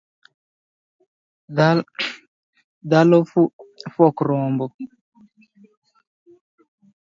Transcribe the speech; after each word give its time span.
Dhalo 2.89 3.17
fuok 3.93 4.17
rombo 4.29 4.65